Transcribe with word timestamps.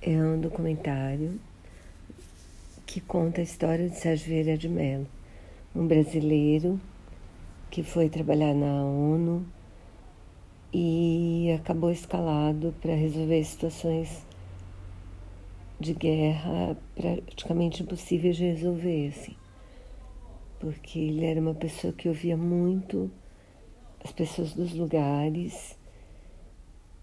É 0.00 0.10
um 0.10 0.40
documentário 0.40 1.40
que 2.86 3.00
conta 3.00 3.40
a 3.40 3.44
história 3.44 3.88
de 3.88 3.96
Sérgio 3.96 4.28
Vieira 4.28 4.56
de 4.56 4.68
Mello, 4.68 5.08
um 5.74 5.88
brasileiro 5.88 6.80
que 7.68 7.82
foi 7.82 8.08
trabalhar 8.08 8.54
na 8.54 8.84
ONU 8.84 9.44
e 10.72 11.50
acabou 11.58 11.90
escalado 11.90 12.72
para 12.80 12.94
resolver 12.94 13.42
situações 13.42 14.24
de 15.80 15.94
guerra 15.94 16.76
praticamente 16.94 17.82
impossíveis 17.82 18.36
de 18.36 18.44
resolver, 18.44 19.08
assim. 19.08 19.34
Porque 20.60 20.96
ele 20.96 21.24
era 21.24 21.40
uma 21.40 21.54
pessoa 21.54 21.92
que 21.92 22.08
ouvia 22.08 22.36
muito 22.36 23.10
as 24.04 24.12
pessoas 24.12 24.52
dos 24.52 24.74
lugares 24.74 25.76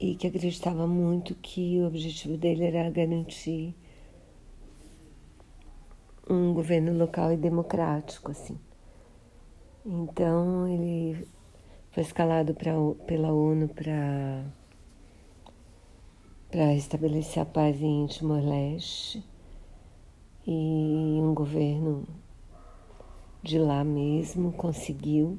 e 0.00 0.14
que 0.14 0.26
acreditava 0.26 0.86
muito 0.86 1.34
que 1.34 1.80
o 1.80 1.86
objetivo 1.86 2.36
dele 2.36 2.64
era 2.64 2.88
garantir 2.90 3.74
um 6.28 6.52
governo 6.52 6.96
local 6.96 7.32
e 7.32 7.36
democrático, 7.36 8.30
assim. 8.30 8.58
Então 9.84 10.68
ele 10.68 11.26
foi 11.90 12.02
escalado 12.02 12.54
pra, 12.54 12.72
pela 13.06 13.32
ONU 13.32 13.68
para 13.68 14.44
para 16.50 16.74
estabelecer 16.74 17.42
a 17.42 17.46
paz 17.46 17.80
em 17.82 18.06
Timor-Leste 18.06 19.22
e 20.46 21.20
um 21.20 21.34
governo 21.34 22.06
de 23.42 23.58
lá 23.58 23.84
mesmo 23.84 24.52
conseguiu 24.52 25.38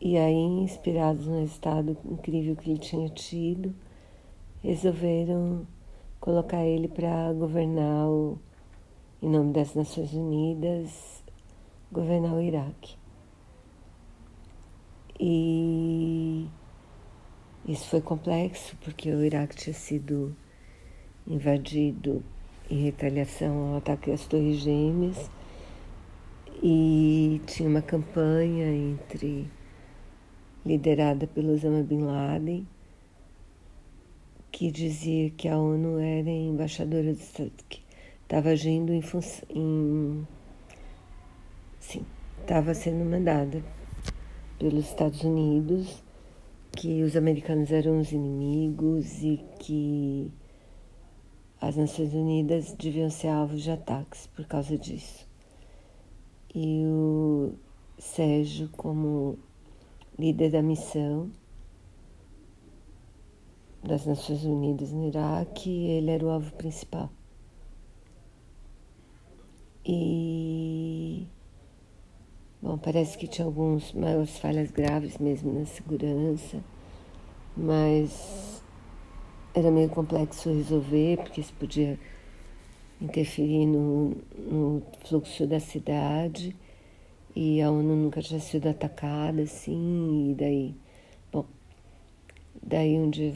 e 0.00 0.16
aí, 0.16 0.34
inspirados 0.34 1.26
no 1.26 1.44
estado 1.44 1.96
incrível 2.06 2.56
que 2.56 2.70
ele 2.70 2.78
tinha 2.78 3.08
tido, 3.10 3.74
resolveram 4.62 5.66
colocar 6.18 6.64
ele 6.64 6.88
para 6.88 7.32
governar, 7.34 8.08
o, 8.08 8.38
em 9.20 9.28
nome 9.28 9.52
das 9.52 9.74
Nações 9.74 10.14
Unidas, 10.14 11.22
governar 11.92 12.32
o 12.32 12.40
Iraque. 12.40 12.96
E 15.18 16.48
isso 17.66 17.86
foi 17.88 18.00
complexo, 18.00 18.74
porque 18.82 19.10
o 19.10 19.22
Iraque 19.22 19.54
tinha 19.54 19.74
sido 19.74 20.34
invadido 21.26 22.24
em 22.70 22.84
retaliação 22.84 23.68
ao 23.68 23.76
ataque 23.76 24.10
às 24.10 24.26
Torres 24.26 24.60
Gêmeas 24.60 25.30
e 26.62 27.40
tinha 27.46 27.68
uma 27.68 27.82
campanha 27.82 28.66
entre 28.66 29.46
liderada 30.64 31.26
pelo 31.26 31.52
Osama 31.52 31.82
Bin 31.82 32.02
Laden, 32.02 32.66
que 34.52 34.70
dizia 34.70 35.30
que 35.30 35.48
a 35.48 35.58
ONU 35.58 35.98
era 35.98 36.28
embaixadora 36.28 37.12
do 37.14 37.20
Estado, 37.20 37.52
que 37.68 37.82
estava 38.22 38.50
agindo 38.50 38.92
em 38.92 39.00
função. 39.00 39.46
Em, 39.50 40.26
sim, 41.78 42.04
estava 42.40 42.74
sendo 42.74 43.04
mandada 43.04 43.62
pelos 44.58 44.86
Estados 44.86 45.22
Unidos, 45.22 46.02
que 46.72 47.02
os 47.02 47.16
americanos 47.16 47.70
eram 47.72 48.00
os 48.00 48.12
inimigos 48.12 49.22
e 49.22 49.40
que 49.58 50.30
as 51.60 51.76
Nações 51.76 52.12
Unidas 52.14 52.72
deviam 52.72 53.10
ser 53.10 53.28
alvos 53.28 53.62
de 53.62 53.70
ataques 53.70 54.26
por 54.28 54.46
causa 54.46 54.76
disso. 54.76 55.26
E 56.54 56.84
o 56.86 57.52
Sérgio, 57.98 58.68
como 58.70 59.38
líder 60.20 60.50
da 60.50 60.60
missão 60.60 61.30
das 63.82 64.04
Nações 64.04 64.44
Unidas 64.44 64.92
no 64.92 65.08
Iraque, 65.08 65.70
ele 65.70 66.10
era 66.10 66.24
o 66.24 66.28
alvo 66.28 66.52
principal. 66.52 67.10
E 69.84 71.26
bom, 72.60 72.76
parece 72.76 73.16
que 73.16 73.26
tinha 73.26 73.46
alguns 73.46 73.94
maiores 73.94 74.38
falhas 74.38 74.70
graves 74.70 75.16
mesmo 75.16 75.58
na 75.58 75.64
segurança, 75.64 76.62
mas 77.56 78.62
era 79.54 79.70
meio 79.70 79.88
complexo 79.88 80.52
resolver, 80.52 81.16
porque 81.16 81.40
isso 81.40 81.54
podia 81.54 81.98
interferir 83.00 83.64
no, 83.64 84.14
no 84.36 84.82
fluxo 85.02 85.46
da 85.46 85.58
cidade 85.58 86.54
e 87.34 87.62
a 87.62 87.70
ONU 87.70 87.96
nunca 87.96 88.20
tinha 88.20 88.40
sido 88.40 88.68
atacada 88.68 89.42
assim, 89.42 90.32
e 90.32 90.34
daí, 90.34 90.74
bom, 91.32 91.46
daí 92.62 93.10
dia 93.10 93.34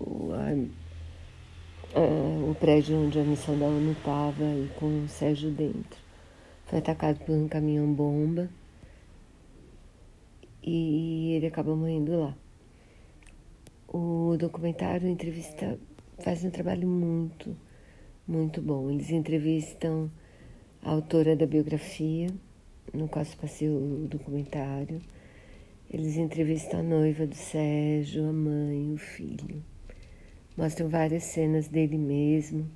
o, 0.00 0.32
a, 0.32 1.98
a, 1.98 2.50
o 2.50 2.54
prédio 2.54 2.96
onde 2.96 3.18
a 3.18 3.24
missão 3.24 3.58
da 3.58 3.66
ONU 3.66 3.92
estava 3.92 4.44
e 4.44 4.70
com 4.78 5.04
o 5.04 5.08
Sérgio 5.08 5.50
dentro 5.50 5.98
foi 6.66 6.78
atacado 6.78 7.18
por 7.24 7.34
um 7.34 7.46
caminhão-bomba 7.46 8.48
e 10.62 11.32
ele 11.32 11.46
acabou 11.46 11.76
morrendo 11.76 12.18
lá. 12.18 12.36
O 13.86 14.36
documentário 14.38 15.06
entrevista 15.06 15.78
faz 16.18 16.42
um 16.42 16.50
trabalho 16.50 16.88
muito, 16.88 17.54
muito 18.26 18.62
bom. 18.62 18.90
Eles 18.90 19.10
entrevistam 19.10 20.10
a 20.82 20.90
autora 20.90 21.36
da 21.36 21.46
biografia, 21.46 22.28
no 22.92 23.08
qual 23.08 23.24
se 23.24 23.36
passei 23.36 23.68
o 23.68 24.06
documentário, 24.10 25.00
eles 25.90 26.16
entrevistam 26.16 26.80
a 26.80 26.82
noiva 26.82 27.26
do 27.26 27.34
Sérgio, 27.34 28.28
a 28.28 28.32
mãe, 28.32 28.92
o 28.92 28.96
filho. 28.96 29.62
Mostram 30.56 30.88
várias 30.88 31.24
cenas 31.24 31.68
dele 31.68 31.98
mesmo. 31.98 32.70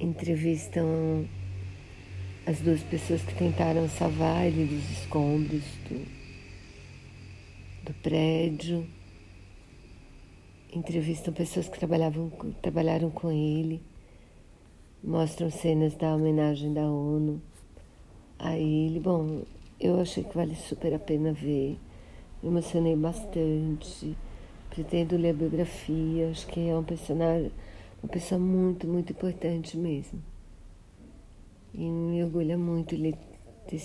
Entrevistam 0.00 1.28
as 2.46 2.60
duas 2.60 2.82
pessoas 2.82 3.22
que 3.22 3.34
tentaram 3.34 3.88
salvar 3.88 4.46
ele 4.46 4.64
dos 4.66 4.90
escombros 4.90 5.64
do, 5.88 6.06
do 7.84 7.94
prédio. 8.02 8.86
Entrevistam 10.72 11.34
pessoas 11.34 11.68
que 11.68 11.78
trabalhavam, 11.78 12.30
trabalharam 12.62 13.10
com 13.10 13.30
ele 13.30 13.82
mostram 15.02 15.50
cenas 15.50 15.94
da 15.94 16.14
homenagem 16.14 16.72
da 16.72 16.82
ONU 16.82 17.40
a 18.38 18.56
ele. 18.56 19.00
Bom, 19.00 19.42
eu 19.80 20.00
achei 20.00 20.24
que 20.24 20.34
vale 20.36 20.54
super 20.54 20.94
a 20.94 20.98
pena 20.98 21.32
ver. 21.32 21.78
Me 22.42 22.48
emocionei 22.48 22.96
bastante. 22.96 24.16
Pretendo 24.70 25.16
ler 25.16 25.30
a 25.30 25.34
biografia. 25.34 26.30
Acho 26.30 26.46
que 26.46 26.68
é 26.68 26.76
um 26.76 26.84
personagem, 26.84 27.52
uma 28.02 28.10
pessoa 28.10 28.38
muito, 28.38 28.86
muito 28.86 29.12
importante 29.12 29.76
mesmo. 29.76 30.22
E 31.74 31.84
me 31.84 32.22
orgulha 32.24 32.58
muito 32.58 32.94
ele, 32.94 33.16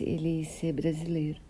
ele 0.00 0.44
ser 0.44 0.72
brasileiro. 0.72 1.43